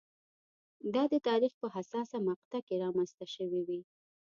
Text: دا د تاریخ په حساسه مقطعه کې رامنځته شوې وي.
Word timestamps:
دا 0.93 1.03
د 1.11 1.15
تاریخ 1.27 1.53
په 1.61 1.67
حساسه 1.75 2.17
مقطعه 2.29 2.59
کې 2.67 2.81
رامنځته 2.83 3.25
شوې 3.35 3.61
وي. 3.67 3.81